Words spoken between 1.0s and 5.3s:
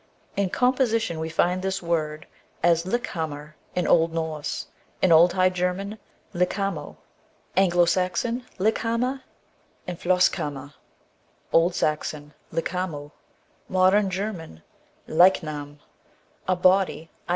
we find this v^ord, as Uk hamr, in old Norse; in